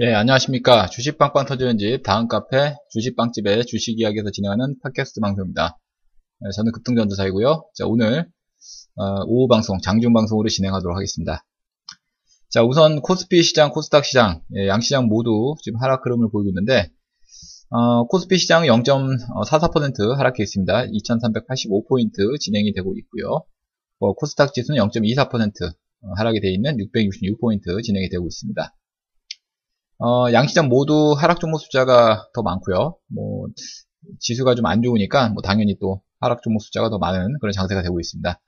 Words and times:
예, 0.00 0.14
안녕하십니까. 0.14 0.86
주식빵빵 0.86 1.44
터지는 1.44 1.76
집, 1.76 2.02
다음 2.02 2.26
카페, 2.26 2.76
주식빵집의 2.92 3.66
주식 3.66 4.00
이야기에서 4.00 4.30
진행하는 4.30 4.76
팟캐스트 4.82 5.20
방송입니다. 5.20 5.78
예, 6.46 6.50
저는 6.56 6.72
급등전도사이고요. 6.72 7.66
자, 7.74 7.84
오늘, 7.86 8.26
어, 8.96 9.24
오후 9.26 9.48
방송, 9.48 9.80
장중 9.82 10.14
방송으로 10.14 10.48
진행하도록 10.48 10.96
하겠습니다. 10.96 11.44
자, 12.48 12.62
우선 12.62 13.02
코스피 13.02 13.42
시장, 13.42 13.70
코스닥 13.70 14.06
시장, 14.06 14.40
예, 14.56 14.66
양 14.66 14.80
시장 14.80 15.08
모두 15.08 15.56
지금 15.62 15.78
하락 15.78 16.06
흐름을 16.06 16.30
보이고 16.30 16.48
있는데, 16.48 16.90
어, 17.68 18.06
코스피 18.06 18.38
시장은 18.38 18.68
0.44% 18.68 20.16
하락해 20.16 20.42
있습니다. 20.42 20.86
2385포인트 20.86 22.40
진행이 22.40 22.72
되고 22.72 22.94
있고요. 22.96 23.44
어, 23.98 24.14
코스닥 24.14 24.54
지수는 24.54 24.80
0.24% 24.80 25.74
하락이 26.16 26.40
되어 26.40 26.50
있는 26.50 26.78
666포인트 26.78 27.82
진행이 27.82 28.08
되고 28.08 28.26
있습니다. 28.26 28.74
어, 30.04 30.32
양시장 30.32 30.68
모두 30.68 31.14
하락 31.16 31.38
종목 31.38 31.58
숫자가 31.60 32.26
더 32.34 32.42
많고요. 32.42 32.96
뭐 33.08 33.46
지수가 34.18 34.56
좀 34.56 34.66
안 34.66 34.82
좋으니까 34.82 35.28
뭐 35.28 35.42
당연히 35.42 35.76
또 35.80 36.02
하락 36.20 36.42
종목 36.42 36.60
숫자가 36.60 36.90
더 36.90 36.98
많은 36.98 37.38
그런 37.40 37.52
장세가 37.52 37.82
되고 37.82 38.00
있습니다. 38.00 38.40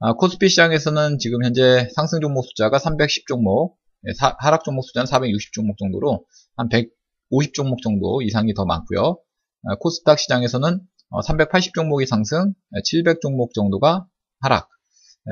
아, 0.00 0.12
코스피 0.12 0.50
시장에서는 0.50 1.18
지금 1.18 1.42
현재 1.44 1.88
상승 1.94 2.20
종목 2.20 2.44
숫자가 2.44 2.78
310 2.78 3.26
종목, 3.26 3.78
예, 4.06 4.12
사, 4.12 4.36
하락 4.38 4.64
종목 4.64 4.84
숫자는 4.84 5.06
460 5.06 5.54
종목 5.54 5.78
정도로 5.78 6.26
한 6.56 6.68
150 6.68 7.54
종목 7.54 7.80
정도 7.82 8.20
이상이 8.20 8.52
더 8.52 8.66
많고요. 8.66 9.18
아, 9.64 9.76
코스닥 9.80 10.18
시장에서는 10.18 10.80
어, 11.10 11.22
380 11.22 11.72
종목이 11.72 12.04
상승, 12.04 12.52
700 12.84 13.22
종목 13.22 13.54
정도가 13.54 14.04
하락, 14.40 14.68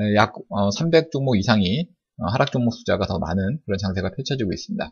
예, 0.01 0.19
약300 0.19 1.05
어, 1.05 1.09
종목 1.11 1.37
이상이 1.37 1.87
어, 2.17 2.25
하락 2.31 2.51
종목 2.51 2.73
숫자가 2.73 3.05
더 3.05 3.19
많은 3.19 3.59
그런 3.65 3.77
장세가 3.77 4.15
펼쳐지고 4.15 4.53
있습니다. 4.53 4.91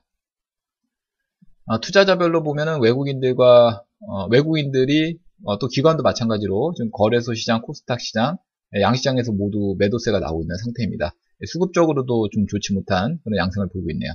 어, 1.67 1.79
투자자별로 1.79 2.43
보면은 2.43 2.81
외국인들과 2.81 3.83
어, 4.07 4.27
외국인들이 4.27 5.17
어, 5.45 5.57
또 5.59 5.67
기관도 5.67 6.03
마찬가지로 6.03 6.73
지금 6.75 6.91
거래소 6.91 7.33
시장, 7.33 7.61
코스닥 7.61 7.99
시장, 8.01 8.37
예, 8.75 8.81
양시장에서 8.81 9.31
모두 9.31 9.75
매도세가 9.79 10.19
나오고 10.19 10.43
있는 10.43 10.55
상태입니다. 10.57 11.13
예, 11.41 11.45
수급적으로도 11.45 12.29
좀 12.29 12.45
좋지 12.47 12.73
못한 12.73 13.19
그런 13.23 13.37
양상을 13.37 13.67
보이고 13.69 13.89
있네요. 13.91 14.11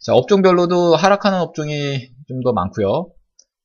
자, 0.00 0.14
업종별로도 0.14 0.94
하락하는 0.96 1.40
업종이 1.40 2.10
좀 2.28 2.42
더 2.42 2.52
많고요. 2.52 3.10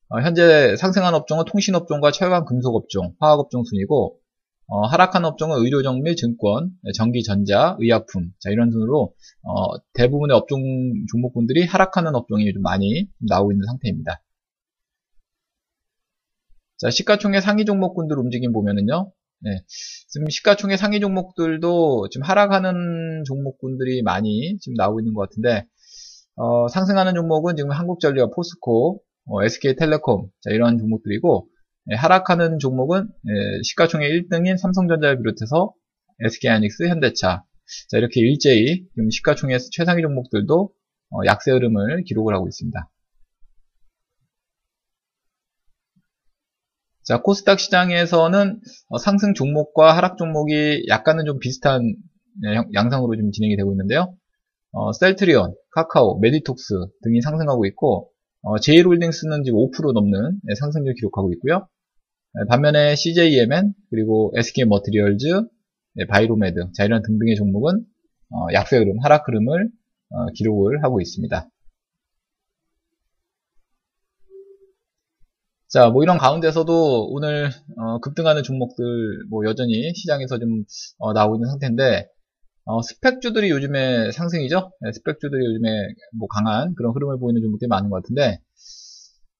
어, 0.08 0.20
현재 0.22 0.76
상승한 0.76 1.14
업종은 1.14 1.44
통신업종과 1.46 2.12
철강 2.12 2.44
금속업종, 2.44 3.14
화학업종 3.20 3.64
순이고 3.64 4.18
어, 4.68 4.86
하락한 4.86 5.24
업종은 5.24 5.58
의료정밀, 5.58 6.16
증권, 6.16 6.70
전기전자, 6.94 7.76
의약품 7.80 8.32
자 8.38 8.50
이런 8.50 8.70
순으로 8.70 9.14
어, 9.42 9.78
대부분의 9.94 10.36
업종 10.36 10.62
종목군들이 11.10 11.64
하락하는 11.64 12.14
업종이 12.14 12.50
좀 12.52 12.62
많이 12.62 13.08
나오고 13.28 13.52
있는 13.52 13.66
상태입니다. 13.66 14.22
자 16.78 16.90
시가총액 16.90 17.42
상위 17.42 17.64
종목군들 17.64 18.18
움직임 18.18 18.52
보면은요. 18.52 19.12
네, 19.44 19.50
지금 20.08 20.28
시가총액 20.30 20.78
상위 20.78 21.00
종목들도 21.00 22.08
지금 22.10 22.24
하락하는 22.24 23.24
종목군들이 23.26 24.02
많이 24.02 24.56
지금 24.60 24.74
나오고 24.76 25.00
있는 25.00 25.14
것 25.14 25.28
같은데 25.28 25.66
어, 26.36 26.68
상승하는 26.68 27.14
종목은 27.14 27.56
지금 27.56 27.72
한국전력, 27.72 28.34
포스코, 28.34 29.02
어, 29.26 29.42
SK텔레콤 29.44 30.30
자 30.40 30.50
이런 30.50 30.78
종목들이고 30.78 31.46
예, 31.46 31.51
하락하는 31.90 32.58
종목은 32.58 33.08
예, 33.08 33.62
시가총액 33.62 34.08
1등인 34.10 34.56
삼성전자를 34.56 35.18
비롯해서 35.18 35.72
SK하이닉스, 36.24 36.88
현대차 36.88 37.44
자, 37.90 37.98
이렇게 37.98 38.20
일제히 38.20 38.86
시가총액 39.10 39.60
최상위 39.72 40.02
종목들도 40.02 40.72
어, 41.10 41.18
약세 41.26 41.50
흐름을 41.50 42.04
기록을 42.04 42.34
하고 42.34 42.48
있습니다. 42.48 42.88
자, 47.04 47.20
코스닥 47.20 47.58
시장에서는 47.58 48.60
어, 48.88 48.98
상승 48.98 49.34
종목과 49.34 49.96
하락 49.96 50.18
종목이 50.18 50.86
약간은 50.88 51.24
좀 51.24 51.38
비슷한 51.40 51.96
예, 52.46 52.62
양상으로 52.74 53.16
좀 53.16 53.32
진행이 53.32 53.56
되고 53.56 53.72
있는데요. 53.72 54.16
어, 54.70 54.92
셀트리온, 54.92 55.54
카카오, 55.72 56.18
메디톡스 56.20 56.74
등이 57.02 57.20
상승하고 57.20 57.66
있고 57.66 58.11
어, 58.42 58.58
제일홀딩스는 58.58 59.44
지금 59.44 59.58
5% 59.58 59.92
넘는 59.92 60.40
네, 60.42 60.54
상승률 60.56 60.94
기록하고 60.94 61.32
있고요. 61.34 61.68
네, 62.34 62.44
반면에 62.48 62.96
CJ 62.96 63.26
E&M 63.26 63.72
그리고 63.90 64.32
SK 64.36 64.64
머티리얼즈, 64.64 65.42
네, 65.94 66.06
바이로메드 66.06 66.72
자 66.74 66.84
이런 66.84 67.02
등등의 67.02 67.36
종목은 67.36 67.84
어, 68.30 68.52
약세 68.52 68.78
흐름, 68.78 68.98
하락 69.02 69.28
흐름을 69.28 69.68
어, 70.10 70.26
기록을 70.34 70.82
하고 70.82 71.00
있습니다. 71.00 71.48
자, 75.68 75.88
뭐 75.88 76.02
이런 76.02 76.18
가운데서도 76.18 77.08
오늘 77.12 77.50
어, 77.78 77.98
급등하는 78.00 78.42
종목들 78.42 78.84
뭐 79.30 79.46
여전히 79.46 79.94
시장에서 79.94 80.38
좀 80.38 80.64
어, 80.98 81.12
나오고 81.12 81.36
있는 81.36 81.48
상태인데 81.48 82.08
어, 82.64 82.80
스펙주들이 82.80 83.50
요즘에 83.50 84.12
상승이죠. 84.12 84.70
네, 84.80 84.92
스펙주들이 84.92 85.44
요즘에 85.44 85.68
뭐 86.16 86.28
강한 86.28 86.74
그런 86.76 86.94
흐름을 86.94 87.18
보이는 87.18 87.40
종목들이 87.40 87.68
많은 87.68 87.90
것 87.90 88.02
같은데, 88.02 88.40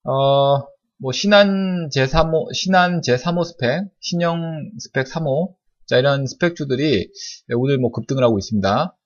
어, 0.05 0.59
뭐 0.99 1.13
신한 1.13 1.89
제3호, 1.95 2.53
신한 2.55 3.01
제3호 3.01 3.45
스펙, 3.45 3.91
신형 4.01 4.71
스펙 4.79 5.07
3호, 5.07 5.55
자 5.87 5.99
이런 5.99 6.27
스펙주들이 6.27 7.11
오늘 7.57 7.79
뭐 7.79 7.91
급등을 7.93 8.25
하고 8.25 8.39
있습니다. 8.39 8.97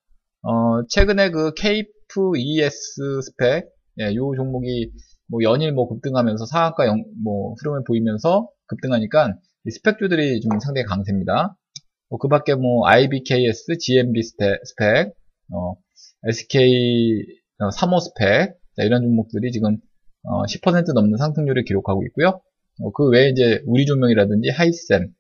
어, 0.42 0.86
최근에 0.88 1.30
그 1.30 1.52
KFES 1.54 3.20
스펙, 3.22 3.68
예, 4.00 4.14
요 4.14 4.32
종목이 4.36 4.92
뭐 5.28 5.42
연일 5.42 5.72
뭐 5.72 5.88
급등하면서 5.88 6.46
상한가 6.46 6.86
영, 6.86 7.04
뭐 7.22 7.54
흐름을 7.60 7.84
보이면서 7.86 8.48
급등하니까 8.66 9.34
스펙주들이 9.70 10.40
좀 10.40 10.58
상당히 10.60 10.84
강세입니다. 10.84 11.56
뭐 12.08 12.18
그 12.18 12.28
밖에 12.28 12.54
뭐 12.54 12.86
IBKS, 12.86 13.78
GMB 13.78 14.22
스펙, 14.22 15.14
어, 15.52 15.74
SK 16.28 17.24
3호 17.60 18.00
스펙 18.00 18.58
자, 18.76 18.82
이런 18.82 19.02
종목들이 19.02 19.50
지금 19.52 19.78
어, 20.22 20.42
10% 20.44 20.92
넘는 20.92 21.16
상승률을 21.18 21.64
기록하고 21.64 22.04
있고요. 22.06 22.40
어, 22.80 22.92
그 22.92 23.08
외에 23.08 23.28
이제 23.30 23.62
우리조명이라든지 23.66 24.50
하이셈, 24.50 25.12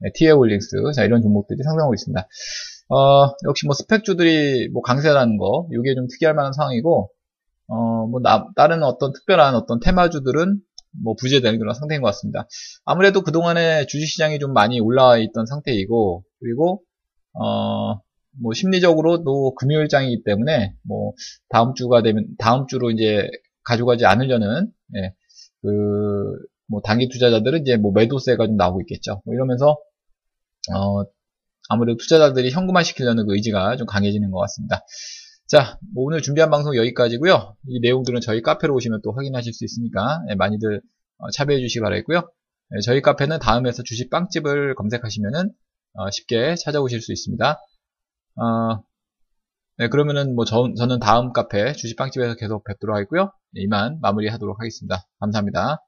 네, 0.00 0.10
티에올릭스 0.14 0.92
자 0.94 1.04
이런 1.04 1.22
종목들이 1.22 1.62
상승하고 1.62 1.94
있습니다. 1.94 2.26
어, 2.90 3.34
역시 3.46 3.66
뭐 3.66 3.74
스펙주들이 3.74 4.70
뭐 4.70 4.82
강세라는 4.82 5.36
거 5.36 5.68
이게 5.72 5.94
좀 5.94 6.06
특이할 6.08 6.34
만한 6.34 6.52
상황이고 6.52 7.10
어, 7.68 8.06
뭐 8.06 8.20
나, 8.20 8.46
다른 8.56 8.82
어떤 8.82 9.12
특별한 9.12 9.54
어떤 9.54 9.78
테마주들은 9.80 10.60
뭐 11.02 11.14
부재되는 11.14 11.58
그런 11.58 11.74
상태인 11.74 12.00
것 12.00 12.06
같습니다. 12.08 12.46
아무래도 12.84 13.22
그동안에 13.22 13.86
주식시장이 13.86 14.38
좀 14.38 14.52
많이 14.52 14.80
올라와 14.80 15.18
있던 15.18 15.46
상태이고 15.46 16.24
그리고 16.40 16.82
어, 17.34 18.00
뭐 18.42 18.52
심리적으로도 18.54 19.54
금요일장이기 19.54 20.24
때문에 20.24 20.74
뭐 20.82 21.12
다음 21.48 21.74
주가 21.74 22.02
되면 22.02 22.26
다음 22.38 22.66
주로 22.66 22.90
이제 22.90 23.28
가져가지 23.64 24.06
않으려는 24.06 24.72
예, 24.96 25.14
그 25.62 26.50
뭐 26.70 26.80
단기 26.82 27.08
투자자들은 27.08 27.62
이제 27.62 27.76
뭐 27.76 27.92
매도세가 27.92 28.46
좀 28.46 28.56
나오고 28.56 28.80
있겠죠. 28.82 29.20
뭐 29.24 29.34
이러면서 29.34 29.76
어, 30.72 31.02
아무래도 31.68 31.96
투자자들이 31.98 32.50
현금화 32.50 32.84
시키려는 32.84 33.26
그 33.26 33.34
의지가 33.34 33.76
좀 33.76 33.86
강해지는 33.86 34.30
것 34.30 34.38
같습니다. 34.40 34.80
자, 35.50 35.80
뭐 35.92 36.04
오늘 36.04 36.22
준비한 36.22 36.48
방송 36.48 36.76
여기까지고요. 36.76 37.56
이 37.66 37.80
내용들은 37.80 38.20
저희 38.20 38.40
카페로 38.40 38.72
오시면 38.72 39.00
또 39.02 39.10
확인하실 39.10 39.52
수 39.52 39.64
있으니까 39.64 40.20
예, 40.30 40.36
많이들 40.36 40.80
어, 41.18 41.30
참여해 41.32 41.58
주시기 41.58 41.80
바라겠고요. 41.80 42.18
예, 42.18 42.80
저희 42.84 43.02
카페는 43.02 43.40
다음에서 43.40 43.82
주식 43.82 44.10
빵집을 44.10 44.76
검색하시면은 44.76 45.52
어, 45.94 46.10
쉽게 46.12 46.54
찾아오실 46.54 47.00
수 47.00 47.12
있습니다. 47.12 47.58
어, 48.36 48.82
네, 49.78 49.88
그러면은 49.88 50.36
뭐 50.36 50.44
저, 50.44 50.72
저는 50.76 51.00
다음 51.00 51.32
카페 51.32 51.72
주식 51.72 51.96
빵집에서 51.96 52.36
계속 52.36 52.62
뵙도록 52.62 52.94
하겠고요. 52.94 53.32
네, 53.50 53.62
이만 53.62 53.98
마무리하도록 54.00 54.56
하겠습니다. 54.56 55.04
감사합니다. 55.18 55.78